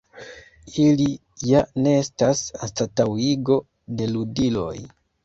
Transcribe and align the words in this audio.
Ili 0.83 1.03
ja 1.49 1.61
ne 1.83 1.93
estas 2.05 2.41
anstataŭigo 2.69 3.59
de 4.01 4.09
ludiloj. 4.15 4.73